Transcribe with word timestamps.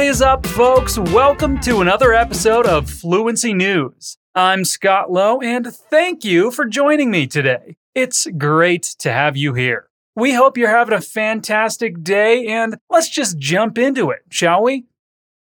What 0.00 0.06
is 0.06 0.22
up, 0.22 0.46
folks? 0.46 0.98
Welcome 0.98 1.60
to 1.60 1.82
another 1.82 2.14
episode 2.14 2.66
of 2.66 2.88
Fluency 2.88 3.52
News. 3.52 4.16
I'm 4.34 4.64
Scott 4.64 5.12
Lowe, 5.12 5.42
and 5.42 5.66
thank 5.66 6.24
you 6.24 6.50
for 6.50 6.64
joining 6.64 7.10
me 7.10 7.26
today. 7.26 7.76
It's 7.94 8.26
great 8.38 8.82
to 9.00 9.12
have 9.12 9.36
you 9.36 9.52
here. 9.52 9.90
We 10.16 10.32
hope 10.32 10.56
you're 10.56 10.70
having 10.70 10.94
a 10.94 11.02
fantastic 11.02 12.02
day, 12.02 12.46
and 12.46 12.78
let's 12.88 13.10
just 13.10 13.38
jump 13.38 13.76
into 13.76 14.08
it, 14.08 14.20
shall 14.30 14.62
we? 14.62 14.86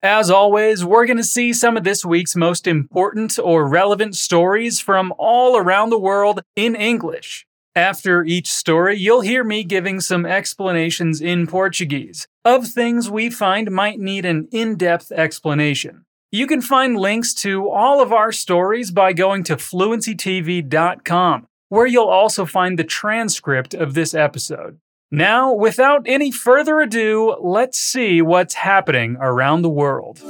As 0.02 0.30
always, 0.30 0.84
we're 0.84 1.06
going 1.06 1.16
to 1.16 1.24
see 1.24 1.54
some 1.54 1.78
of 1.78 1.84
this 1.84 2.04
week's 2.04 2.36
most 2.36 2.66
important 2.66 3.38
or 3.38 3.66
relevant 3.66 4.16
stories 4.16 4.80
from 4.80 5.14
all 5.16 5.56
around 5.56 5.88
the 5.88 5.98
world 5.98 6.42
in 6.56 6.76
English. 6.76 7.46
After 7.74 8.22
each 8.22 8.52
story, 8.52 8.98
you'll 8.98 9.22
hear 9.22 9.42
me 9.42 9.64
giving 9.64 10.00
some 10.00 10.26
explanations 10.26 11.22
in 11.22 11.46
Portuguese 11.46 12.28
of 12.44 12.66
things 12.66 13.10
we 13.10 13.30
find 13.30 13.70
might 13.70 13.98
need 13.98 14.26
an 14.26 14.46
in 14.52 14.76
depth 14.76 15.10
explanation. 15.10 16.04
You 16.30 16.46
can 16.46 16.60
find 16.60 16.98
links 16.98 17.32
to 17.34 17.70
all 17.70 18.02
of 18.02 18.12
our 18.12 18.30
stories 18.30 18.90
by 18.90 19.14
going 19.14 19.42
to 19.44 19.56
fluencytv.com, 19.56 21.46
where 21.70 21.86
you'll 21.86 22.08
also 22.08 22.44
find 22.44 22.78
the 22.78 22.84
transcript 22.84 23.72
of 23.72 23.94
this 23.94 24.12
episode. 24.12 24.78
Now, 25.10 25.54
without 25.54 26.02
any 26.04 26.30
further 26.30 26.80
ado, 26.80 27.36
let's 27.40 27.78
see 27.78 28.20
what's 28.20 28.54
happening 28.54 29.16
around 29.18 29.62
the 29.62 29.70
world. 29.70 30.20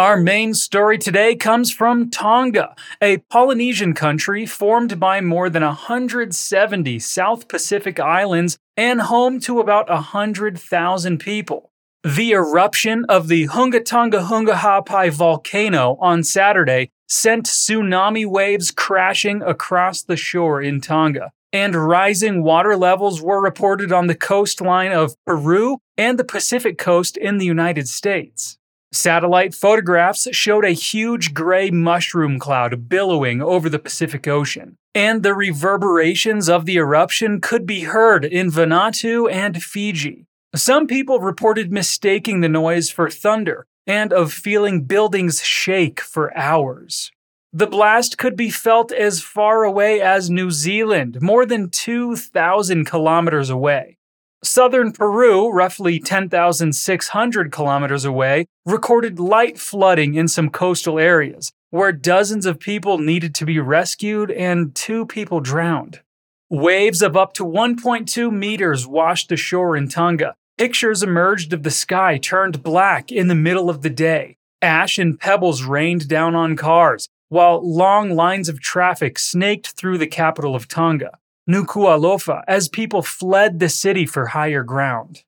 Our 0.00 0.16
main 0.16 0.54
story 0.54 0.96
today 0.96 1.36
comes 1.36 1.70
from 1.70 2.08
Tonga, 2.08 2.74
a 3.02 3.18
Polynesian 3.18 3.92
country 3.92 4.46
formed 4.46 4.98
by 4.98 5.20
more 5.20 5.50
than 5.50 5.62
170 5.62 6.98
South 7.00 7.48
Pacific 7.48 8.00
islands 8.00 8.56
and 8.78 9.02
home 9.02 9.40
to 9.40 9.60
about 9.60 9.90
100,000 9.90 11.18
people. 11.18 11.70
The 12.02 12.32
eruption 12.32 13.04
of 13.10 13.28
the 13.28 13.48
Hunga 13.48 13.84
Tonga 13.84 14.20
Hunga 14.20 14.54
Ha'apai 14.54 15.10
volcano 15.10 15.98
on 16.00 16.24
Saturday 16.24 16.88
sent 17.06 17.44
tsunami 17.44 18.24
waves 18.24 18.70
crashing 18.70 19.42
across 19.42 20.02
the 20.02 20.16
shore 20.16 20.62
in 20.62 20.80
Tonga, 20.80 21.30
and 21.52 21.74
rising 21.74 22.42
water 22.42 22.74
levels 22.74 23.20
were 23.20 23.42
reported 23.42 23.92
on 23.92 24.06
the 24.06 24.14
coastline 24.14 24.92
of 24.92 25.14
Peru 25.26 25.76
and 25.98 26.18
the 26.18 26.24
Pacific 26.24 26.78
coast 26.78 27.18
in 27.18 27.36
the 27.36 27.44
United 27.44 27.86
States. 27.86 28.56
Satellite 28.92 29.54
photographs 29.54 30.26
showed 30.32 30.64
a 30.64 30.72
huge 30.72 31.32
gray 31.32 31.70
mushroom 31.70 32.40
cloud 32.40 32.88
billowing 32.88 33.40
over 33.40 33.68
the 33.68 33.78
Pacific 33.78 34.26
Ocean, 34.26 34.76
and 34.94 35.22
the 35.22 35.32
reverberations 35.34 36.48
of 36.48 36.66
the 36.66 36.76
eruption 36.76 37.40
could 37.40 37.66
be 37.66 37.82
heard 37.82 38.24
in 38.24 38.50
Vanuatu 38.50 39.30
and 39.30 39.62
Fiji. 39.62 40.26
Some 40.56 40.88
people 40.88 41.20
reported 41.20 41.70
mistaking 41.70 42.40
the 42.40 42.48
noise 42.48 42.90
for 42.90 43.08
thunder, 43.08 43.66
and 43.86 44.12
of 44.12 44.32
feeling 44.32 44.82
buildings 44.82 45.40
shake 45.44 46.00
for 46.00 46.36
hours. 46.36 47.12
The 47.52 47.68
blast 47.68 48.18
could 48.18 48.36
be 48.36 48.50
felt 48.50 48.90
as 48.90 49.22
far 49.22 49.62
away 49.62 50.00
as 50.00 50.30
New 50.30 50.50
Zealand, 50.50 51.22
more 51.22 51.46
than 51.46 51.70
2,000 51.70 52.84
kilometers 52.84 53.50
away. 53.50 53.98
Southern 54.42 54.92
Peru, 54.92 55.50
roughly 55.50 55.98
10,600 55.98 57.52
kilometers 57.52 58.04
away, 58.04 58.46
recorded 58.64 59.18
light 59.18 59.58
flooding 59.58 60.14
in 60.14 60.28
some 60.28 60.50
coastal 60.50 60.98
areas, 60.98 61.52
where 61.70 61.92
dozens 61.92 62.46
of 62.46 62.58
people 62.58 62.98
needed 62.98 63.34
to 63.34 63.44
be 63.44 63.58
rescued 63.58 64.30
and 64.30 64.74
two 64.74 65.04
people 65.06 65.40
drowned. 65.40 66.00
Waves 66.48 67.02
of 67.02 67.16
up 67.16 67.32
to 67.34 67.44
1.2 67.44 68.32
meters 68.32 68.86
washed 68.86 69.30
ashore 69.30 69.76
in 69.76 69.88
Tonga, 69.88 70.34
Pictures 70.60 71.02
emerged 71.02 71.54
of 71.54 71.62
the 71.62 71.70
sky 71.70 72.18
turned 72.18 72.62
black 72.62 73.10
in 73.10 73.28
the 73.28 73.34
middle 73.34 73.70
of 73.70 73.80
the 73.80 73.88
day. 73.88 74.36
Ash 74.60 74.98
and 74.98 75.18
pebbles 75.18 75.62
rained 75.62 76.06
down 76.06 76.34
on 76.34 76.54
cars, 76.54 77.08
while 77.30 77.66
long 77.66 78.10
lines 78.10 78.46
of 78.46 78.60
traffic 78.60 79.18
snaked 79.18 79.68
through 79.68 79.96
the 79.96 80.06
capital 80.06 80.54
of 80.54 80.68
Tonga, 80.68 81.12
Nuku'alofa, 81.50 82.44
as 82.46 82.68
people 82.68 83.02
fled 83.02 83.58
the 83.58 83.68
city 83.68 84.06
for 84.06 84.26
higher 84.26 84.62
ground. 84.62 85.24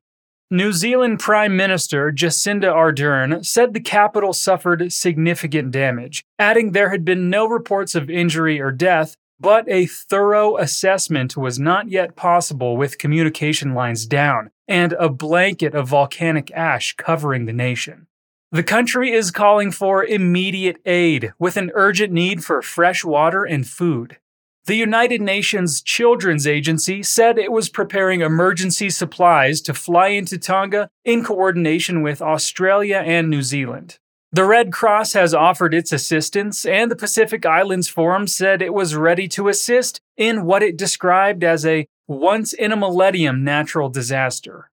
New 0.53 0.73
Zealand 0.73 1.19
Prime 1.19 1.57
Minister 1.57 2.13
Jacinda 2.13 2.73
Ardern 2.73 3.45
said 3.45 3.73
the 3.73 3.81
capital 3.81 4.33
suffered 4.33 4.93
significant 4.93 5.73
damage, 5.73 6.23
adding 6.39 6.71
there 6.71 6.91
had 6.91 7.05
been 7.05 7.29
no 7.29 7.49
reports 7.49 7.95
of 7.95 8.09
injury 8.09 8.61
or 8.61 8.71
death, 8.71 9.17
but 9.41 9.69
a 9.69 9.87
thorough 9.87 10.59
assessment 10.59 11.37
was 11.37 11.59
not 11.59 11.89
yet 11.89 12.15
possible 12.15 12.77
with 12.77 12.99
communication 12.99 13.75
lines 13.75 14.07
down 14.07 14.51
and 14.69 14.93
a 14.93 15.09
blanket 15.09 15.75
of 15.75 15.89
volcanic 15.89 16.53
ash 16.53 16.95
covering 16.97 17.47
the 17.47 17.53
nation. 17.53 18.07
The 18.53 18.63
country 18.63 19.11
is 19.11 19.31
calling 19.31 19.73
for 19.73 20.05
immediate 20.05 20.77
aid 20.85 21.33
with 21.39 21.57
an 21.57 21.73
urgent 21.75 22.13
need 22.13 22.45
for 22.45 22.63
fresh 22.63 23.03
water 23.03 23.45
and 23.45 23.67
food. 23.67 24.19
The 24.67 24.77
United 24.77 25.21
Nations 25.21 25.83
Children's 25.83 26.47
Agency 26.47 27.03
said 27.03 27.37
it 27.37 27.51
was 27.51 27.69
preparing 27.69 28.21
emergency 28.21 28.91
supplies 28.91 29.61
to 29.63 29.75
fly 29.75 30.09
into 30.09 30.39
Tonga 30.39 30.89
in 31.05 31.25
coordination 31.25 32.01
with 32.01 32.23
Australia 32.23 33.03
and 33.05 33.29
New 33.29 33.43
Zealand. 33.43 33.99
The 34.31 34.45
Red 34.45 34.73
Cross 34.73 35.15
has 35.15 35.35
offered 35.35 35.75
its 35.75 35.93
assistance, 35.93 36.65
and 36.65 36.91
the 36.91 36.97
Pacific 36.97 37.45
Islands 37.45 37.89
Forum 37.89 38.29
said 38.29 38.63
it 38.63 38.73
was 38.73 38.95
ready 38.95 39.27
to 39.29 39.49
assist 39.49 40.01
in 40.17 40.45
what 40.45 40.63
it 40.63 40.79
described 40.79 41.43
as 41.43 41.67
a 41.67 41.89
once 42.07 42.53
in 42.53 42.71
a 42.71 42.77
millennium 42.77 43.43
natural 43.43 43.89
disaster. 43.89 44.71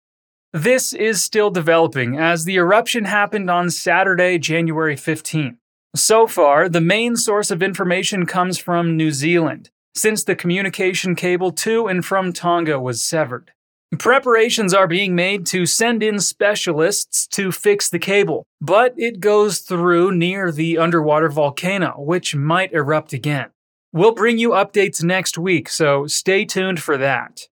This 0.53 0.93
is 0.93 1.21
still 1.21 1.51
developing 1.51 2.17
as 2.17 2.45
the 2.45 2.55
eruption 2.55 3.03
happened 3.03 3.51
on 3.51 3.69
Saturday, 3.69 4.39
January 4.39 4.95
15th. 4.95 5.57
So 5.95 6.25
far, 6.25 6.69
the 6.69 6.81
main 6.81 7.15
source 7.15 7.51
of 7.51 7.61
information 7.61 8.25
comes 8.25 8.57
from 8.57 8.97
New 8.97 9.11
Zealand, 9.11 9.69
since 9.93 10.23
the 10.23 10.35
communication 10.35 11.13
cable 11.13 11.51
to 11.51 11.85
and 11.85 12.03
from 12.03 12.33
Tonga 12.33 12.79
was 12.79 13.03
severed. 13.03 13.51
Preparations 13.99 14.73
are 14.73 14.87
being 14.87 15.13
made 15.13 15.45
to 15.47 15.67
send 15.67 16.01
in 16.01 16.19
specialists 16.19 17.27
to 17.27 17.51
fix 17.51 17.89
the 17.89 17.99
cable, 17.99 18.43
but 18.59 18.95
it 18.97 19.19
goes 19.19 19.59
through 19.59 20.13
near 20.13 20.51
the 20.51 20.79
underwater 20.79 21.29
volcano, 21.29 21.93
which 21.99 22.35
might 22.35 22.73
erupt 22.73 23.13
again. 23.13 23.51
We'll 23.91 24.15
bring 24.15 24.39
you 24.39 24.49
updates 24.49 25.03
next 25.03 25.37
week, 25.37 25.69
so 25.69 26.07
stay 26.07 26.43
tuned 26.43 26.81
for 26.81 26.97
that. 26.97 27.47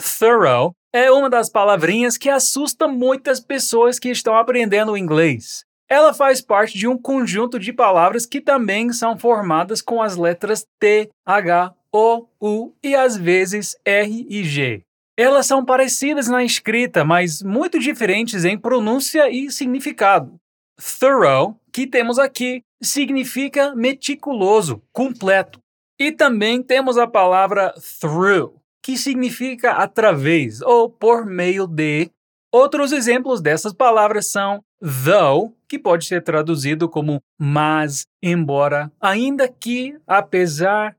Thorough 0.00 0.74
é 0.94 1.10
uma 1.10 1.28
das 1.28 1.50
palavrinhas 1.50 2.16
que 2.16 2.30
assusta 2.30 2.86
muitas 2.86 3.40
pessoas 3.40 3.98
que 3.98 4.10
estão 4.10 4.36
aprendendo 4.36 4.96
inglês. 4.96 5.64
Ela 5.88 6.14
faz 6.14 6.40
parte 6.40 6.78
de 6.78 6.88
um 6.88 6.96
conjunto 6.96 7.58
de 7.58 7.72
palavras 7.72 8.24
que 8.24 8.40
também 8.40 8.92
são 8.92 9.18
formadas 9.18 9.82
com 9.82 10.00
as 10.02 10.16
letras 10.16 10.66
T, 10.80 11.10
H, 11.26 11.74
O, 11.92 12.26
U 12.40 12.72
e 12.82 12.94
às 12.94 13.16
vezes 13.16 13.76
R 13.84 14.26
e 14.28 14.42
G. 14.44 14.82
Elas 15.16 15.46
são 15.46 15.64
parecidas 15.64 16.28
na 16.28 16.42
escrita, 16.42 17.04
mas 17.04 17.42
muito 17.42 17.78
diferentes 17.78 18.44
em 18.44 18.58
pronúncia 18.58 19.28
e 19.28 19.50
significado. 19.50 20.34
Thorough, 20.98 21.54
que 21.70 21.86
temos 21.86 22.18
aqui, 22.18 22.62
significa 22.82 23.74
meticuloso, 23.74 24.82
completo. 24.92 25.60
E 26.00 26.10
também 26.10 26.62
temos 26.62 26.96
a 26.98 27.06
palavra 27.06 27.74
through, 28.00 28.54
que 28.82 28.96
significa 28.96 29.72
através 29.72 30.60
ou 30.62 30.90
por 30.90 31.24
meio 31.24 31.66
de. 31.66 32.10
Outros 32.50 32.92
exemplos 32.92 33.40
dessas 33.40 33.72
palavras 33.72 34.30
são 34.30 34.62
though, 34.82 35.54
que 35.68 35.78
pode 35.78 36.04
ser 36.04 36.22
traduzido 36.22 36.88
como 36.88 37.22
mas, 37.38 38.04
embora, 38.22 38.92
ainda 39.00 39.48
que, 39.48 39.96
apesar. 40.06 40.96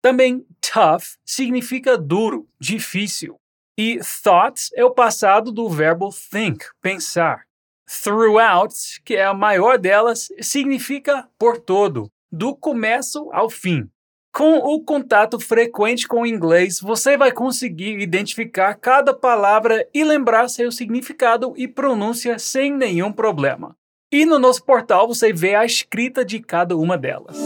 Também 0.00 0.46
tough 0.60 1.16
significa 1.24 1.96
duro, 1.98 2.46
difícil. 2.60 3.36
E 3.76 3.98
thoughts 4.22 4.70
é 4.74 4.84
o 4.84 4.90
passado 4.90 5.50
do 5.50 5.68
verbo 5.68 6.10
think, 6.30 6.64
pensar. 6.80 7.44
Throughout, 8.02 8.74
que 9.04 9.16
é 9.16 9.24
a 9.24 9.34
maior 9.34 9.78
delas, 9.78 10.28
significa 10.40 11.28
por 11.38 11.58
todo, 11.58 12.10
do 12.30 12.54
começo 12.54 13.30
ao 13.32 13.50
fim. 13.50 13.90
Com 14.36 14.56
o 14.56 14.80
contato 14.80 15.38
frequente 15.38 16.08
com 16.08 16.22
o 16.22 16.26
inglês, 16.26 16.80
você 16.80 17.16
vai 17.16 17.30
conseguir 17.30 18.00
identificar 18.00 18.74
cada 18.74 19.14
palavra 19.14 19.86
e 19.94 20.02
lembrar 20.02 20.48
seu 20.48 20.72
significado 20.72 21.54
e 21.56 21.68
pronúncia 21.68 22.36
sem 22.36 22.72
nenhum 22.76 23.12
problema. 23.12 23.76
E 24.10 24.26
no 24.26 24.40
nosso 24.40 24.64
portal 24.64 25.06
você 25.06 25.32
vê 25.32 25.54
a 25.54 25.64
escrita 25.64 26.24
de 26.24 26.40
cada 26.40 26.76
uma 26.76 26.98
delas. 26.98 27.36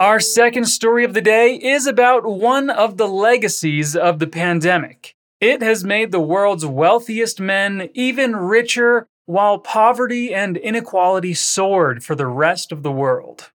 Our 0.00 0.20
second 0.20 0.68
story 0.68 1.04
of 1.04 1.14
the 1.14 1.20
day 1.20 1.58
is 1.60 1.88
about 1.88 2.24
one 2.24 2.70
of 2.70 2.94
the 2.94 3.08
legacies 3.08 3.96
of 3.96 4.18
the 4.18 4.28
pandemic. 4.28 5.16
It 5.42 5.64
has 5.64 5.82
made 5.82 6.12
the 6.12 6.20
world's 6.20 6.64
wealthiest 6.64 7.40
men 7.40 7.90
even 7.96 8.36
richer 8.36 9.08
while 9.28 9.58
poverty 9.58 10.32
and 10.32 10.56
inequality 10.56 11.34
soared 11.34 12.02
for 12.02 12.14
the 12.14 12.26
rest 12.26 12.72
of 12.72 12.82
the 12.82 12.90
world. 12.90 13.50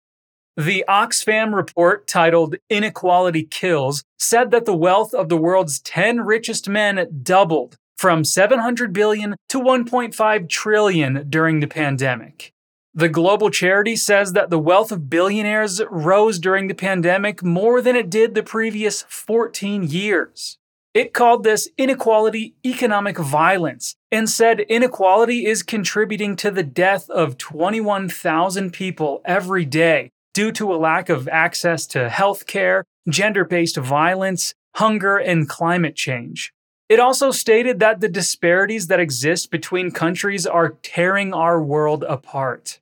The 0.54 0.84
Oxfam 0.86 1.54
report 1.54 2.06
titled 2.06 2.56
Inequality 2.68 3.44
Kills 3.44 4.04
said 4.18 4.50
that 4.50 4.66
the 4.66 4.76
wealth 4.76 5.14
of 5.14 5.30
the 5.30 5.38
world's 5.38 5.80
10 5.80 6.20
richest 6.26 6.68
men 6.68 7.22
doubled 7.22 7.78
from 7.96 8.22
700 8.22 8.92
billion 8.92 9.34
to 9.48 9.58
1.5 9.58 10.48
trillion 10.50 11.24
during 11.30 11.60
the 11.60 11.66
pandemic. 11.66 12.52
The 12.92 13.08
global 13.08 13.48
charity 13.48 13.96
says 13.96 14.34
that 14.34 14.50
the 14.50 14.58
wealth 14.58 14.92
of 14.92 15.08
billionaires 15.08 15.80
rose 15.90 16.38
during 16.38 16.68
the 16.68 16.74
pandemic 16.74 17.42
more 17.42 17.80
than 17.80 17.96
it 17.96 18.10
did 18.10 18.34
the 18.34 18.42
previous 18.42 19.06
14 19.08 19.84
years. 19.84 20.58
It 20.92 21.14
called 21.14 21.44
this 21.44 21.70
inequality 21.78 22.56
economic 22.62 23.16
violence 23.16 23.96
and 24.12 24.28
said 24.28 24.60
inequality 24.60 25.46
is 25.46 25.62
contributing 25.62 26.36
to 26.36 26.50
the 26.50 26.62
death 26.62 27.08
of 27.08 27.38
21,000 27.38 28.70
people 28.70 29.22
every 29.24 29.64
day 29.64 30.10
due 30.34 30.52
to 30.52 30.72
a 30.72 30.76
lack 30.76 31.08
of 31.08 31.26
access 31.28 31.86
to 31.86 32.10
health 32.10 32.46
care, 32.46 32.84
gender 33.08 33.44
based 33.44 33.78
violence, 33.78 34.54
hunger, 34.76 35.16
and 35.16 35.48
climate 35.48 35.96
change. 35.96 36.52
It 36.90 37.00
also 37.00 37.30
stated 37.30 37.80
that 37.80 38.00
the 38.00 38.08
disparities 38.08 38.88
that 38.88 39.00
exist 39.00 39.50
between 39.50 39.90
countries 39.90 40.46
are 40.46 40.76
tearing 40.82 41.32
our 41.32 41.62
world 41.62 42.04
apart. 42.04 42.80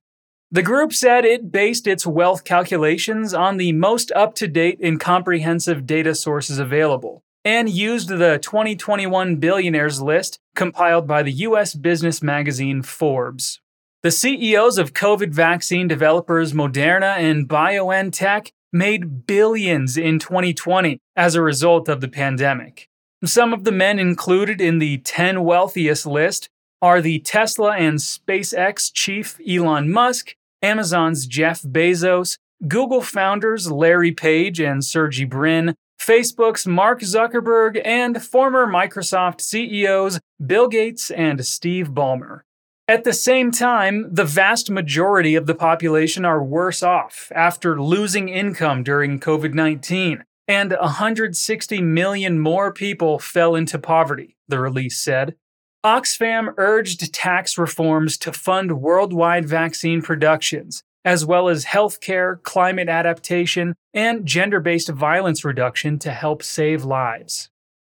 The 0.51 0.63
group 0.63 0.93
said 0.93 1.25
it 1.25 1.53
based 1.53 1.87
its 1.87 2.05
wealth 2.05 2.43
calculations 2.43 3.33
on 3.33 3.57
the 3.57 3.71
most 3.71 4.11
up 4.17 4.35
to 4.37 4.49
date 4.49 4.81
and 4.83 4.99
comprehensive 4.99 5.87
data 5.87 6.13
sources 6.17 6.59
available, 6.59 7.23
and 7.45 7.69
used 7.69 8.09
the 8.09 8.39
2021 8.39 9.37
billionaires 9.37 10.01
list 10.01 10.39
compiled 10.55 11.07
by 11.07 11.23
the 11.23 11.33
US 11.33 11.75
business 11.75 12.23
magazine 12.23 12.83
Forbes. 12.83 13.61
The 14.03 14.11
CEOs 14.11 14.79
of 14.79 14.95
COVID 14.95 15.33
vaccine 15.33 15.89
developers 15.89 16.53
Moderna 16.53 17.17
and 17.17 17.49
BioNTech 17.49 18.51
made 18.73 19.27
billions 19.27 19.97
in 19.97 20.19
2020 20.19 20.99
as 21.17 21.35
a 21.35 21.43
result 21.43 21.89
of 21.89 22.01
the 22.01 22.09
pandemic. 22.09 22.89
Some 23.25 23.53
of 23.53 23.65
the 23.65 23.73
men 23.73 23.99
included 23.99 24.61
in 24.61 24.79
the 24.79 24.99
10 24.99 25.45
wealthiest 25.45 26.07
list 26.07 26.49
are 26.81 27.03
the 27.03 27.19
Tesla 27.19 27.77
and 27.77 27.99
SpaceX 27.99 28.91
chief 28.93 29.39
Elon 29.47 29.91
Musk 29.91 30.35
Amazon's 30.63 31.27
Jeff 31.27 31.63
Bezos, 31.63 32.37
Google 32.67 33.01
founders 33.01 33.71
Larry 33.71 34.13
Page 34.13 34.61
and 34.61 34.85
Sergey 34.85 35.25
Brin, 35.25 35.75
Facebook's 36.01 36.67
Mark 36.67 37.01
Zuckerberg, 37.01 37.81
and 37.85 38.23
former 38.23 38.67
Microsoft 38.67 39.43
CEOs 39.43 40.19
Bill 40.45 40.67
Gates 40.67 41.11
and 41.11 41.45
Steve 41.45 41.91
Ballmer. 41.91 42.41
At 42.89 43.05
the 43.05 43.13
same 43.13 43.53
time, 43.53 44.07
the 44.11 44.25
vast 44.25 44.71
majority 44.71 45.35
of 45.35 45.47
the 45.47 45.55
population 45.55 46.25
are 46.25 46.43
worse 46.43 46.83
off 46.83 47.31
after 47.35 47.81
losing 47.81 48.31
income 48.31 48.83
during 48.83 49.21
COVID 49.21 49.53
19, 49.53 50.25
and 50.49 50.73
160 50.73 51.83
million 51.83 52.41
more 52.41 52.73
people 52.73 53.19
fell 53.19 53.55
into 53.55 53.79
poverty, 53.79 54.37
the 54.49 54.59
release 54.59 54.99
said. 54.99 55.37
Oxfam 55.85 56.53
urged 56.57 57.13
tax 57.15 57.57
reforms 57.57 58.19
to 58.19 58.33
fund 58.33 58.81
worldwide 58.81 59.47
vaccine 59.47 60.03
productions, 60.03 60.83
as 61.05 61.25
well 61.25 61.49
as 61.49 61.65
healthcare, 61.65 62.43
climate 62.43 62.89
adaptation, 62.89 63.75
and 63.95 64.27
gender 64.27 64.61
based 64.61 64.89
violence 64.89 65.45
reduction 65.45 65.99
to 66.01 66.13
help 66.13 66.43
save 66.43 66.85
lives. 66.85 67.51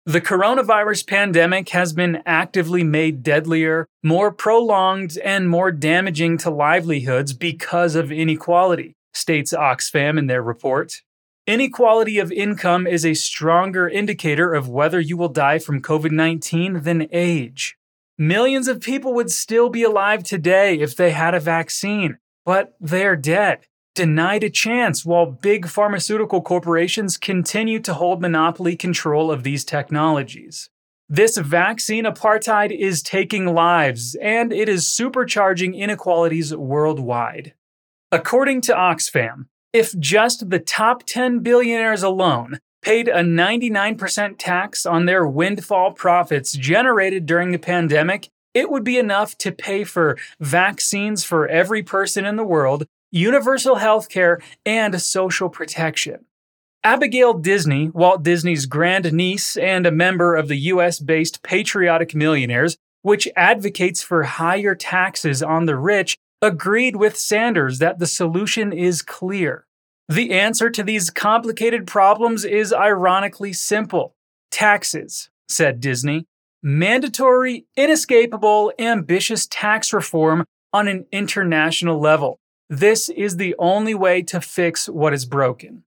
The 0.09 0.21
coronavirus 0.23 1.07
pandemic 1.07 1.69
has 1.71 1.93
been 1.93 2.23
actively 2.25 2.83
made 2.83 3.23
deadlier, 3.23 3.87
more 4.03 4.33
prolonged, 4.33 5.19
and 5.19 5.51
more 5.51 5.71
damaging 5.71 6.39
to 6.39 6.51
livelihoods 6.51 7.35
because 7.35 7.95
of 7.95 8.11
inequality, 8.11 8.95
states 9.13 9.53
Oxfam 9.53 10.19
in 10.19 10.27
their 10.27 10.43
report. 10.43 11.03
Inequality 11.47 12.19
of 12.19 12.33
income 12.33 12.87
is 12.87 13.05
a 13.05 13.15
stronger 13.15 13.89
indicator 13.89 14.55
of 14.55 14.69
whether 14.69 14.99
you 14.99 15.17
will 15.17 15.29
die 15.29 15.59
from 15.59 15.83
COVID 15.83 16.11
19 16.11 16.83
than 16.85 17.09
age. 17.13 17.77
Millions 18.17 18.67
of 18.67 18.81
people 18.81 19.15
would 19.15 19.31
still 19.31 19.69
be 19.69 19.83
alive 19.83 20.23
today 20.23 20.79
if 20.79 20.97
they 20.97 21.11
had 21.11 21.35
a 21.35 21.41
vaccine, 21.41 22.19
but 22.49 22.75
they're 22.81 23.15
dead, 23.15 23.59
denied 23.95 24.43
a 24.43 24.49
chance 24.49 25.05
while 25.05 25.27
big 25.27 25.69
pharmaceutical 25.69 26.41
corporations 26.41 27.19
continue 27.19 27.79
to 27.79 27.93
hold 27.93 28.23
monopoly 28.23 28.75
control 28.75 29.31
of 29.31 29.43
these 29.43 29.67
technologies. 29.67 30.71
This 31.11 31.37
vaccine 31.37 32.05
apartheid 32.05 32.75
is 32.75 33.03
taking 33.03 33.45
lives, 33.45 34.17
and 34.23 34.51
it 34.51 34.67
is 34.67 34.87
supercharging 34.87 35.77
inequalities 35.77 36.57
worldwide. 36.57 37.53
According 38.11 38.63
to 38.63 38.73
Oxfam, 38.73 39.49
if 39.75 39.95
just 39.99 40.49
the 40.49 40.59
top 40.59 41.03
10 41.05 41.41
billionaires 41.41 42.03
alone 42.03 42.61
paid 42.81 43.09
a 43.09 43.21
99% 43.21 44.37
tax 44.39 44.87
on 44.87 45.05
their 45.05 45.27
windfall 45.27 45.93
profits 45.93 46.55
generated 46.55 47.27
during 47.27 47.53
the 47.53 47.59
pandemic, 47.59 48.31
it 48.59 48.71
would 48.71 48.83
be 48.83 48.99
enough 48.99 49.39
to 49.39 49.53
pay 49.53 49.85
for 49.85 50.19
vaccines 50.41 51.23
for 51.23 51.47
every 51.47 51.83
person 51.83 52.25
in 52.25 52.35
the 52.35 52.45
world, 52.45 52.87
universal 53.13 53.77
health 53.77 54.09
care, 54.09 54.41
and 54.67 55.01
social 55.01 55.49
protection. 55.49 56.25
Abigail 56.83 57.35
Disney, 57.35 57.91
Walt 57.91 58.25
Disney's 58.25 58.67
grand 58.67 59.13
niece 59.13 59.57
and 59.57 59.87
a 59.87 59.93
member 59.93 60.35
of 60.35 60.49
the 60.49 60.57
US 60.73 60.99
based 60.99 61.43
Patriotic 61.43 62.17
Millionaires, 62.17 62.77
which 63.03 63.29
advocates 63.37 64.03
for 64.03 64.25
higher 64.25 64.75
taxes 64.75 65.41
on 65.41 65.67
the 65.67 65.77
rich, 65.77 66.19
agreed 66.43 66.97
with 66.97 67.17
Sanders 67.17 67.79
that 67.79 68.01
the 68.01 68.07
solution 68.07 68.73
is 68.73 69.03
clear. 69.03 69.67
The 70.09 70.33
answer 70.33 70.69
to 70.71 70.83
these 70.83 71.11
complicated 71.11 71.87
problems 71.87 72.45
is 72.45 72.73
ironically 72.73 73.53
simple 73.53 74.17
taxes, 74.51 75.31
said 75.49 75.81
Disney. 75.81 76.27
Mandatory, 76.63 77.67
inescapable, 77.77 78.73
ambitious 78.79 79.47
tax 79.47 79.93
reform 79.93 80.45
on 80.73 80.89
an 80.89 81.07
international 81.13 82.01
level. 82.01 82.39
This 82.69 83.09
is 83.09 83.37
the 83.37 83.55
only 83.59 83.95
way 83.95 84.23
to 84.25 84.41
fix 84.41 84.89
what 84.89 85.15
is 85.15 85.25
broken. 85.25 85.85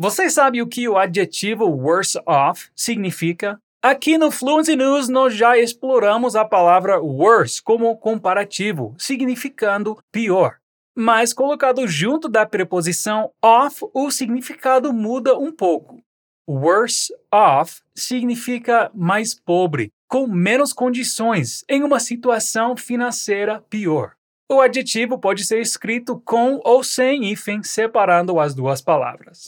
Você 0.00 0.30
sabe 0.30 0.62
o 0.62 0.66
que 0.66 0.88
o 0.88 0.96
adjetivo 0.96 1.66
worse 1.66 2.16
off 2.26 2.70
significa? 2.74 3.58
Aqui 3.82 4.16
no 4.16 4.30
Fluency 4.30 4.74
News 4.74 5.08
nós 5.08 5.34
já 5.34 5.58
exploramos 5.58 6.34
a 6.34 6.44
palavra 6.44 7.00
worse 7.00 7.62
como 7.62 7.96
comparativo, 7.96 8.94
significando 8.98 9.98
pior 10.10 10.58
mas 11.00 11.32
colocado 11.32 11.86
junto 11.86 12.28
da 12.28 12.44
preposição 12.44 13.30
off, 13.40 13.86
o 13.94 14.10
significado 14.10 14.92
muda 14.92 15.38
um 15.38 15.52
pouco. 15.52 16.02
Worse 16.48 17.12
off 17.30 17.82
significa 17.94 18.90
mais 18.94 19.34
pobre, 19.34 19.92
com 20.08 20.26
menos 20.26 20.72
condições, 20.72 21.62
em 21.68 21.82
uma 21.82 22.00
situação 22.00 22.74
financeira 22.74 23.62
pior. 23.68 24.12
O 24.50 24.58
adjetivo 24.58 25.18
pode 25.18 25.44
ser 25.44 25.60
escrito 25.60 26.18
com 26.24 26.58
ou 26.64 26.82
sem 26.82 27.30
hífen, 27.30 27.62
separando 27.62 28.40
as 28.40 28.54
duas 28.54 28.80
palavras. 28.80 29.46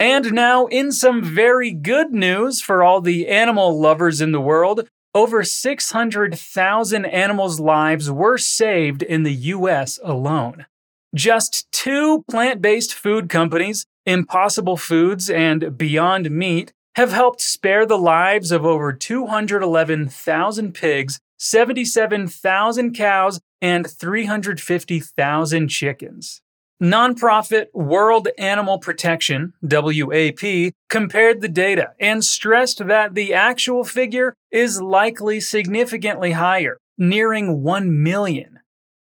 And 0.00 0.32
now, 0.32 0.68
in 0.70 0.92
some 0.92 1.22
very 1.22 1.72
good 1.72 2.12
news 2.12 2.60
for 2.62 2.84
all 2.84 3.02
the 3.02 3.26
animal 3.28 3.76
lovers 3.76 4.20
in 4.20 4.30
the 4.30 4.38
world, 4.38 4.86
over 5.12 5.42
600,000 5.44 7.04
animals' 7.04 7.58
lives 7.58 8.08
were 8.08 8.38
saved 8.38 9.02
in 9.02 9.24
the 9.24 9.52
US 9.52 9.98
alone. 10.04 10.66
Just 11.14 11.70
two 11.72 12.24
plant 12.30 12.62
based 12.62 12.94
food 12.94 13.28
companies, 13.28 13.84
Impossible 14.06 14.78
Foods 14.78 15.28
and 15.28 15.76
Beyond 15.76 16.30
Meat, 16.30 16.72
have 16.96 17.12
helped 17.12 17.42
spare 17.42 17.84
the 17.84 17.98
lives 17.98 18.50
of 18.50 18.64
over 18.64 18.94
211,000 18.94 20.72
pigs, 20.72 21.20
77,000 21.38 22.94
cows, 22.94 23.40
and 23.60 23.86
350,000 23.86 25.68
chickens. 25.68 26.40
Nonprofit 26.82 27.66
World 27.74 28.28
Animal 28.38 28.78
Protection, 28.78 29.52
WAP, 29.62 30.72
compared 30.88 31.40
the 31.40 31.48
data 31.48 31.92
and 32.00 32.24
stressed 32.24 32.86
that 32.86 33.14
the 33.14 33.34
actual 33.34 33.84
figure 33.84 34.34
is 34.50 34.80
likely 34.80 35.40
significantly 35.40 36.32
higher, 36.32 36.78
nearing 36.98 37.62
1 37.62 38.02
million. 38.02 38.58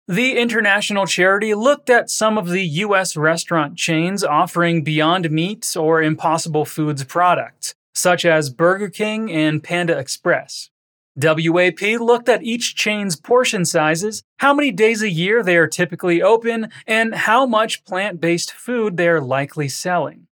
The 0.10 0.38
international 0.38 1.06
charity 1.06 1.54
looked 1.54 1.90
at 1.90 2.10
some 2.10 2.38
of 2.38 2.48
the 2.48 2.64
U.S. 2.66 3.18
restaurant 3.18 3.78
chains 3.78 4.24
offering 4.24 4.82
Beyond 4.82 5.30
Meat 5.30 5.76
or 5.78 6.02
Impossible 6.02 6.64
Foods 6.64 7.04
products, 7.04 7.76
such 7.94 8.24
as 8.24 8.50
Burger 8.50 8.88
King 8.88 9.30
and 9.30 9.62
Panda 9.62 9.98
Express. 9.98 10.70
WAP 11.18 11.82
looked 12.00 12.30
at 12.30 12.42
each 12.42 12.74
chain's 12.76 13.18
portion 13.18 13.66
sizes, 13.66 14.24
how 14.38 14.54
many 14.54 14.72
days 14.72 15.02
a 15.02 15.10
year 15.10 15.44
they 15.44 15.58
are 15.58 15.68
typically 15.68 16.22
open, 16.22 16.70
and 16.86 17.14
how 17.14 17.46
much 17.46 17.84
plant 17.84 18.22
based 18.22 18.54
food 18.54 18.96
they 18.96 19.10
are 19.10 19.20
likely 19.20 19.68
selling. 19.68 20.28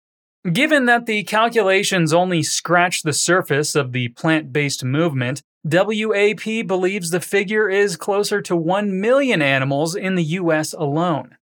Given 0.53 0.85
that 0.85 1.07
the 1.07 1.23
calculations 1.23 2.13
only 2.13 2.43
scratch 2.43 3.05
the 3.05 3.13
surface 3.15 3.75
of 3.75 3.93
the 3.93 4.09
plant 4.09 4.53
based 4.53 4.85
movement, 4.85 5.41
WAP 5.65 6.67
believes 6.67 7.11
the 7.11 7.21
figure 7.21 7.69
is 7.69 7.97
closer 7.97 8.43
to 8.43 8.57
1 8.57 9.01
million 9.01 9.41
animals 9.41 9.95
in 9.95 10.17
the 10.17 10.25
US 10.25 10.73
alone. 10.73 11.37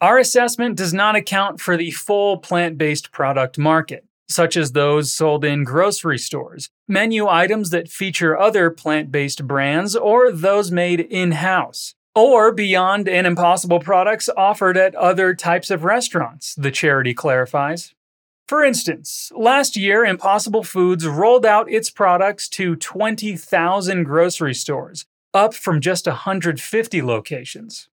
Our 0.00 0.18
assessment 0.18 0.76
does 0.76 0.92
not 0.92 1.16
account 1.16 1.60
for 1.60 1.76
the 1.76 1.90
full 1.90 2.36
plant 2.36 2.76
based 2.76 3.12
product 3.12 3.56
market, 3.56 4.04
such 4.28 4.56
as 4.56 4.72
those 4.72 5.12
sold 5.12 5.44
in 5.44 5.64
grocery 5.64 6.18
stores, 6.18 6.68
menu 6.86 7.26
items 7.28 7.70
that 7.70 7.88
feature 7.88 8.38
other 8.38 8.68
plant 8.68 9.10
based 9.10 9.46
brands, 9.46 9.96
or 9.96 10.30
those 10.30 10.70
made 10.70 11.00
in 11.00 11.32
house. 11.32 11.94
Or 12.14 12.52
beyond 12.52 13.08
and 13.08 13.26
impossible 13.26 13.80
products 13.80 14.28
offered 14.36 14.76
at 14.76 14.94
other 14.96 15.34
types 15.34 15.70
of 15.70 15.82
restaurants, 15.82 16.54
the 16.56 16.70
charity 16.70 17.14
clarifies. 17.14 17.94
For 18.52 18.62
instance, 18.62 19.32
last 19.34 19.78
year, 19.78 20.04
Impossible 20.04 20.62
Foods 20.62 21.06
rolled 21.06 21.46
out 21.46 21.72
its 21.72 21.88
products 21.88 22.50
to 22.50 22.76
20,000 22.76 24.04
grocery 24.04 24.52
stores, 24.52 25.06
up 25.32 25.54
from 25.54 25.80
just 25.80 26.06
150 26.06 27.00
locations. 27.00 27.88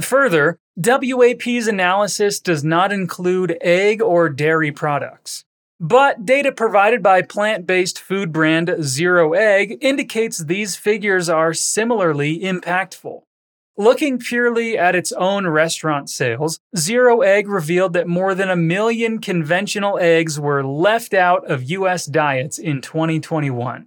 Further, 0.00 0.58
WAP's 0.76 1.68
analysis 1.68 2.40
does 2.40 2.64
not 2.64 2.92
include 2.92 3.56
egg 3.60 4.02
or 4.02 4.28
dairy 4.28 4.72
products. 4.72 5.44
But 5.78 6.26
data 6.26 6.50
provided 6.50 7.04
by 7.04 7.22
plant 7.22 7.64
based 7.64 8.00
food 8.00 8.32
brand 8.32 8.82
Zero 8.82 9.34
Egg 9.34 9.78
indicates 9.80 10.38
these 10.38 10.74
figures 10.74 11.28
are 11.28 11.54
similarly 11.54 12.40
impactful. 12.40 13.22
Looking 13.80 14.18
purely 14.18 14.76
at 14.76 14.94
its 14.94 15.10
own 15.10 15.46
restaurant 15.46 16.10
sales, 16.10 16.60
Zero 16.76 17.22
Egg 17.22 17.48
revealed 17.48 17.94
that 17.94 18.06
more 18.06 18.34
than 18.34 18.50
a 18.50 18.54
million 18.54 19.22
conventional 19.22 19.98
eggs 19.98 20.38
were 20.38 20.62
left 20.62 21.14
out 21.14 21.50
of 21.50 21.70
US 21.70 22.04
diets 22.04 22.58
in 22.58 22.82
2021. 22.82 23.86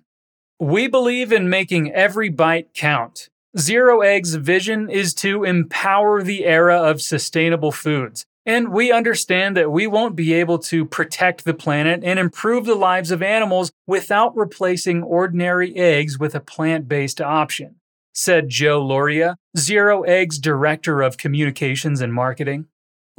We 0.59 0.88
believe 0.88 1.31
in 1.31 1.47
making 1.47 1.91
every 1.91 2.29
bite 2.29 2.73
count, 2.73 3.29
Zero 3.55 4.01
Egg's 4.01 4.33
vision 4.33 4.89
is 4.89 5.13
to 5.13 5.43
empower 5.43 6.23
the 6.23 6.45
era 6.45 6.81
of 6.81 7.00
sustainable 7.00 7.71
foods. 7.71 8.25
And 8.47 8.73
we 8.73 8.91
understand 8.91 9.55
that 9.57 9.71
we 9.71 9.85
won't 9.85 10.15
be 10.15 10.33
able 10.33 10.57
to 10.57 10.85
protect 10.85 11.45
the 11.45 11.53
planet 11.53 12.03
and 12.03 12.17
improve 12.17 12.65
the 12.65 12.73
lives 12.73 13.12
of 13.12 13.21
animals 13.21 13.71
without 13.85 14.35
replacing 14.35 15.03
ordinary 15.03 15.75
eggs 15.75 16.17
with 16.17 16.33
a 16.33 16.39
plant 16.39 16.88
based 16.88 17.21
option, 17.21 17.75
said 18.13 18.50
Joe 18.50 18.82
Lauria, 18.82 19.36
Zero 19.58 20.03
Egg's 20.03 20.39
Director 20.39 21.01
of 21.01 21.17
Communications 21.17 22.01
and 22.01 22.13
Marketing. 22.13 22.67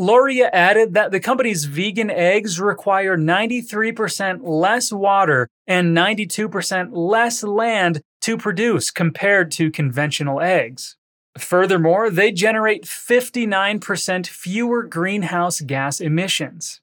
Lauria 0.01 0.51
added 0.53 0.95
that 0.95 1.13
the 1.13 1.21
company's 1.21 1.67
vegan 1.67 2.11
eggs 2.11 2.59
require 2.59 3.17
93% 3.17 4.41
less 4.43 4.93
water 4.93 5.49
and 5.67 5.97
92% 5.97 6.89
less 6.93 7.45
land 7.45 8.01
to 8.21 8.37
produce 8.37 8.91
compared 8.91 9.53
to 9.53 9.71
conventional 9.71 10.41
eggs. 10.41 10.97
Furthermore, 11.39 12.11
they 12.11 12.33
generate 12.33 12.85
59% 12.85 14.27
fewer 14.27 14.83
greenhouse 14.85 15.61
gas 15.61 16.01
emissions. 16.01 16.81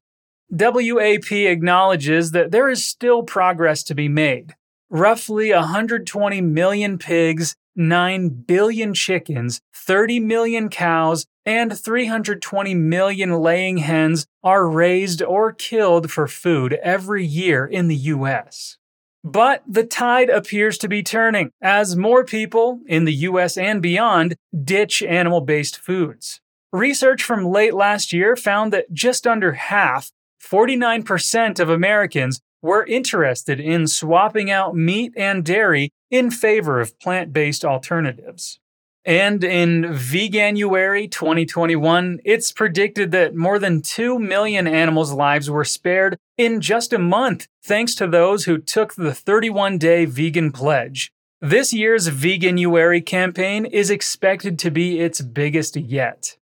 WAP 0.50 1.32
acknowledges 1.32 2.32
that 2.32 2.52
there 2.52 2.70
is 2.70 2.86
still 2.86 3.24
progress 3.24 3.84
to 3.84 3.96
be 3.96 4.10
made. 4.10 4.56
Roughly 4.94 5.54
120 5.54 6.42
million 6.42 6.98
pigs, 6.98 7.56
9 7.78 8.28
billion 8.28 8.94
chickens, 8.94 9.62
30 9.74 10.20
million 10.20 10.68
cows, 10.68 11.26
and 11.46 11.80
320 11.80 12.76
million 12.76 13.32
laying 13.32 13.78
hens 13.78 14.26
are 14.44 14.68
raised 14.68 15.22
or 15.24 15.54
killed 15.54 16.12
for 16.12 16.28
food 16.28 16.74
every 16.84 17.26
year 17.26 17.66
in 17.66 17.88
the 17.88 17.96
US. 17.96 18.76
But 19.24 19.64
the 19.66 19.86
tide 19.86 20.30
appears 20.30 20.78
to 20.80 20.90
be 20.90 21.04
turning 21.04 21.52
as 21.62 21.96
more 21.96 22.26
people, 22.26 22.82
in 22.86 23.06
the 23.06 23.16
US 23.30 23.56
and 23.56 23.82
beyond, 23.82 24.36
ditch 24.62 25.02
animal 25.02 25.40
based 25.40 25.78
foods. 25.78 26.42
Research 26.74 27.24
from 27.24 27.46
late 27.46 27.74
last 27.74 28.12
year 28.12 28.36
found 28.36 28.74
that 28.74 28.92
just 28.92 29.26
under 29.26 29.54
half, 29.54 30.12
49% 30.44 31.62
of 31.62 31.70
Americans, 31.70 32.42
were 32.62 32.86
interested 32.86 33.60
in 33.60 33.88
swapping 33.88 34.52
out 34.52 34.76
meat 34.76 35.14
and 35.16 35.44
dairy 35.44 35.92
in 36.10 36.32
favor 36.32 36.80
of 36.80 37.00
plant 37.00 37.34
based 37.34 37.66
alternatives. 37.66 38.60
And 39.04 39.44
in 39.44 39.84
Veganuary 39.84 41.10
2021, 41.10 42.20
it's 42.24 42.52
predicted 42.52 43.12
that 43.12 43.36
more 43.36 43.58
than 43.58 43.82
2 43.82 44.20
million 44.20 44.68
animals' 44.68 45.12
lives 45.12 45.50
were 45.50 45.66
spared 45.66 46.18
in 46.38 46.62
just 46.62 46.94
a 46.94 47.00
month, 47.00 47.48
thanks 47.64 47.96
to 47.96 48.06
those 48.06 48.46
who 48.46 48.60
took 48.60 48.94
the 48.94 49.14
31 49.14 49.80
day 49.80 50.06
vegan 50.06 50.52
pledge. 50.52 51.12
This 51.42 51.74
year's 51.74 52.10
Veganuary 52.10 53.04
campaign 53.04 53.66
is 53.66 53.90
expected 53.90 54.60
to 54.60 54.70
be 54.70 55.00
its 55.00 55.22
biggest 55.22 55.76
yet. 55.76 56.38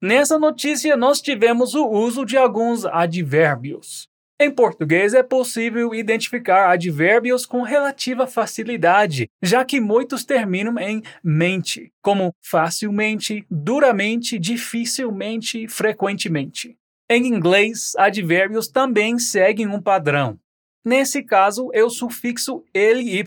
Nessa 0.00 0.38
notícia, 0.38 0.96
nós 0.96 1.20
tivemos 1.20 1.74
o 1.74 1.86
uso 1.86 2.24
de 2.24 2.38
alguns 2.38 2.86
advérbios. 2.86 4.09
Em 4.42 4.50
português, 4.50 5.12
é 5.12 5.22
possível 5.22 5.94
identificar 5.94 6.70
advérbios 6.70 7.44
com 7.44 7.60
relativa 7.60 8.26
facilidade, 8.26 9.28
já 9.42 9.66
que 9.66 9.78
muitos 9.78 10.24
terminam 10.24 10.78
em 10.78 11.02
mente, 11.22 11.92
como 12.00 12.34
facilmente, 12.40 13.44
duramente, 13.50 14.38
dificilmente, 14.38 15.68
frequentemente. 15.68 16.74
Em 17.10 17.26
inglês, 17.26 17.92
advérbios 17.98 18.66
também 18.66 19.18
seguem 19.18 19.66
um 19.66 19.82
padrão. 19.82 20.40
Nesse 20.82 21.22
caso, 21.22 21.68
é 21.74 21.84
o 21.84 21.90
sufixo 21.90 22.64
ly. 22.74 23.22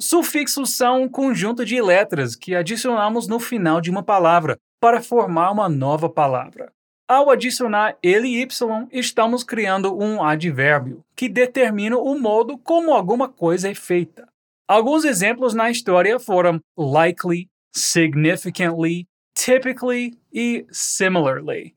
Sufixos 0.00 0.70
são 0.74 1.02
um 1.02 1.08
conjunto 1.08 1.64
de 1.64 1.80
letras 1.80 2.34
que 2.34 2.56
adicionamos 2.56 3.28
no 3.28 3.38
final 3.38 3.80
de 3.80 3.88
uma 3.88 4.02
palavra 4.02 4.58
para 4.80 5.00
formar 5.00 5.52
uma 5.52 5.68
nova 5.68 6.10
palavra. 6.10 6.73
Ao 7.06 7.28
adicionar 7.28 7.98
ele 8.02 8.28
y, 8.28 8.88
estamos 8.90 9.44
criando 9.44 9.94
um 9.94 10.22
advérbio 10.22 11.04
que 11.14 11.28
determina 11.28 11.98
o 11.98 12.18
modo 12.18 12.56
como 12.56 12.94
alguma 12.94 13.28
coisa 13.28 13.70
é 13.70 13.74
feita. 13.74 14.26
Alguns 14.66 15.04
exemplos 15.04 15.52
na 15.52 15.70
história 15.70 16.18
foram 16.18 16.60
likely, 16.78 17.46
significantly, 17.76 19.06
typically 19.34 20.14
e 20.32 20.64
similarly. 20.70 21.74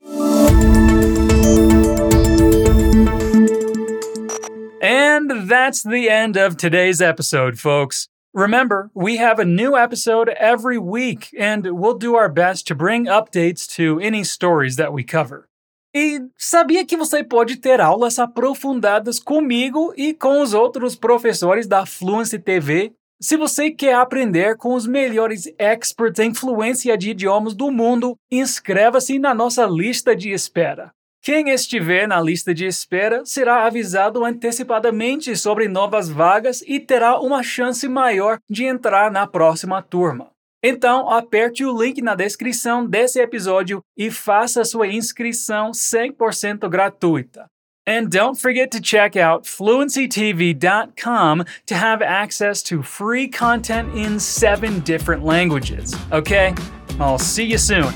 And 4.80 5.46
that's 5.46 5.82
the 5.82 6.08
end 6.08 6.38
of 6.38 6.56
today's 6.56 7.02
episode, 7.02 7.58
folks. 7.58 8.08
Remember, 8.38 8.88
we 8.94 9.16
have 9.16 9.40
a 9.40 9.44
new 9.44 9.76
episode 9.76 10.28
every 10.28 10.78
week, 10.78 11.34
and 11.36 11.66
we'll 11.72 11.98
do 11.98 12.14
our 12.14 12.28
best 12.28 12.68
to 12.68 12.74
bring 12.76 13.06
updates 13.06 13.66
to 13.74 13.98
any 13.98 14.22
stories 14.22 14.76
that 14.76 14.92
we 14.92 15.02
cover. 15.02 15.48
E 15.92 16.20
sabia 16.36 16.86
que 16.86 16.96
você 16.96 17.24
pode 17.24 17.56
ter 17.56 17.80
aulas 17.80 18.16
aprofundadas 18.16 19.18
comigo 19.18 19.92
e 19.96 20.14
com 20.14 20.40
os 20.40 20.54
outros 20.54 20.94
professores 20.94 21.66
da 21.66 21.84
Fluency 21.84 22.38
TV? 22.38 22.92
Se 23.20 23.36
você 23.36 23.72
quer 23.72 23.96
aprender 23.96 24.56
com 24.56 24.74
os 24.74 24.86
melhores 24.86 25.52
experts 25.58 26.20
em 26.20 26.32
fluência 26.32 26.96
de 26.96 27.10
idiomas 27.10 27.54
do 27.54 27.72
mundo, 27.72 28.14
inscreva-se 28.30 29.18
na 29.18 29.34
nossa 29.34 29.66
lista 29.66 30.14
de 30.14 30.30
espera. 30.30 30.92
Quem 31.22 31.50
estiver 31.50 32.06
na 32.06 32.20
lista 32.20 32.54
de 32.54 32.64
espera 32.64 33.24
será 33.24 33.66
avisado 33.66 34.24
antecipadamente 34.24 35.36
sobre 35.36 35.68
novas 35.68 36.08
vagas 36.08 36.62
e 36.66 36.80
terá 36.80 37.20
uma 37.20 37.42
chance 37.42 37.86
maior 37.88 38.38
de 38.48 38.64
entrar 38.64 39.10
na 39.10 39.26
próxima 39.26 39.82
turma. 39.82 40.30
Então, 40.62 41.08
aperte 41.08 41.64
o 41.64 41.80
link 41.80 42.02
na 42.02 42.14
descrição 42.14 42.84
desse 42.84 43.20
episódio 43.20 43.80
e 43.96 44.10
faça 44.10 44.64
sua 44.64 44.88
inscrição 44.88 45.70
100% 45.70 46.68
gratuita. 46.68 47.46
And 47.86 48.10
don't 48.10 48.38
forget 48.38 48.70
to 48.72 48.80
check 48.80 49.16
out 49.16 49.46
fluencytv.com 49.46 51.44
to 51.66 51.74
have 51.74 52.02
access 52.02 52.62
to 52.64 52.82
free 52.82 53.28
content 53.28 53.94
in 53.96 54.18
seven 54.18 54.80
different 54.80 55.24
languages. 55.24 55.94
Okay? 56.12 56.54
I'll 57.00 57.18
see 57.18 57.44
you 57.44 57.56
soon. 57.56 57.90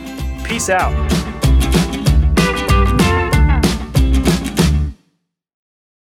Peace 0.44 0.70
out. 0.70 0.94